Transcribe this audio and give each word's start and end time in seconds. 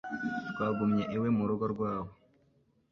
Twagumye 0.49 1.03
iwe 1.15 1.29
mu 1.37 1.43
rugo 1.49 1.65
rwabo. 1.73 2.11